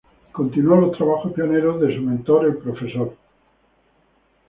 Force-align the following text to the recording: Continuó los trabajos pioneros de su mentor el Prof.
Continuó 0.31 0.77
los 0.77 0.97
trabajos 0.97 1.31
pioneros 1.31 1.79
de 1.79 1.95
su 1.95 2.01
mentor 2.01 2.45
el 2.47 2.57
Prof. 2.57 2.79